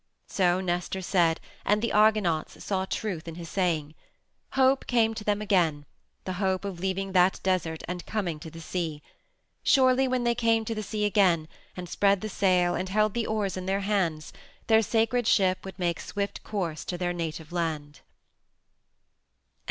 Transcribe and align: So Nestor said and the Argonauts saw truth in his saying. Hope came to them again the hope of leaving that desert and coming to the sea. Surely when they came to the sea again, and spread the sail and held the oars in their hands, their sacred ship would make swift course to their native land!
So 0.25 0.61
Nestor 0.61 1.03
said 1.03 1.39
and 1.63 1.79
the 1.79 1.93
Argonauts 1.93 2.63
saw 2.65 2.85
truth 2.85 3.27
in 3.27 3.35
his 3.35 3.49
saying. 3.49 3.93
Hope 4.53 4.87
came 4.87 5.13
to 5.13 5.23
them 5.23 5.43
again 5.43 5.85
the 6.23 6.33
hope 6.41 6.65
of 6.65 6.79
leaving 6.79 7.11
that 7.11 7.39
desert 7.43 7.83
and 7.87 8.03
coming 8.07 8.39
to 8.39 8.49
the 8.49 8.61
sea. 8.61 9.03
Surely 9.61 10.07
when 10.07 10.23
they 10.23 10.33
came 10.33 10.65
to 10.65 10.73
the 10.73 10.81
sea 10.81 11.05
again, 11.05 11.47
and 11.77 11.87
spread 11.87 12.21
the 12.21 12.29
sail 12.29 12.73
and 12.73 12.89
held 12.89 13.13
the 13.13 13.27
oars 13.27 13.55
in 13.55 13.67
their 13.67 13.81
hands, 13.81 14.33
their 14.65 14.81
sacred 14.81 15.27
ship 15.27 15.63
would 15.63 15.77
make 15.77 15.99
swift 15.99 16.43
course 16.43 16.83
to 16.85 16.97
their 16.97 17.13
native 17.13 17.51
land! 17.51 17.99